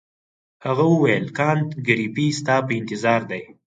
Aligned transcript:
هغه 0.65 0.83
وویل 0.93 1.25
کانت 1.37 1.69
ګریفي 1.87 2.25
ستا 2.39 2.55
په 2.65 2.73
انتظار 2.79 3.21
دی. 3.31 3.41